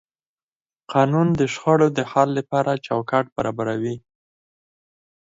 قانون 0.93 1.27
د 1.39 1.41
شخړو 1.53 1.87
د 1.97 1.99
حل 2.11 2.29
لپاره 2.39 2.81
چوکاټ 2.87 3.25
برابروي. 3.35 3.95